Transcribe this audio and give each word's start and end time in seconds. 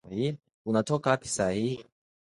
Unatoka 0.65 1.09
wapi 1.09 1.27
saa 1.27 1.49
hii? 1.49 1.77